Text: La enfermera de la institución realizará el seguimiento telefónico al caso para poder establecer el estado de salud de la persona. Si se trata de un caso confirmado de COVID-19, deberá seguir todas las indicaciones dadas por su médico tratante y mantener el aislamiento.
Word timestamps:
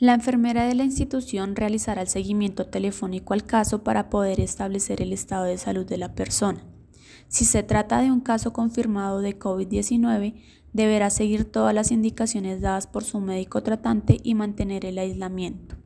La 0.00 0.14
enfermera 0.14 0.64
de 0.64 0.76
la 0.76 0.84
institución 0.84 1.56
realizará 1.56 2.02
el 2.02 2.06
seguimiento 2.06 2.66
telefónico 2.66 3.34
al 3.34 3.42
caso 3.44 3.82
para 3.82 4.10
poder 4.10 4.38
establecer 4.38 5.02
el 5.02 5.12
estado 5.12 5.42
de 5.42 5.58
salud 5.58 5.84
de 5.84 5.96
la 5.96 6.14
persona. 6.14 6.62
Si 7.26 7.44
se 7.44 7.64
trata 7.64 8.00
de 8.00 8.12
un 8.12 8.20
caso 8.20 8.52
confirmado 8.52 9.20
de 9.20 9.36
COVID-19, 9.36 10.34
deberá 10.72 11.10
seguir 11.10 11.50
todas 11.50 11.74
las 11.74 11.90
indicaciones 11.90 12.60
dadas 12.60 12.86
por 12.86 13.02
su 13.02 13.18
médico 13.18 13.64
tratante 13.64 14.18
y 14.22 14.36
mantener 14.36 14.84
el 14.84 14.98
aislamiento. 14.98 15.77